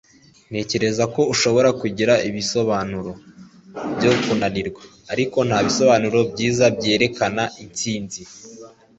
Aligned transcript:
ntekereza 0.49 1.03
ko 1.13 1.21
ushobora 1.33 1.69
kugira 1.81 2.13
ibisobanuro, 2.29 3.11
byo 3.95 4.11
kunanirwa, 4.23 4.81
ariko 5.13 5.37
nta 5.47 5.59
bisobanuro 5.65 6.19
byiza 6.31 6.65
byerekana 6.77 7.43
intsinzi 7.63 8.21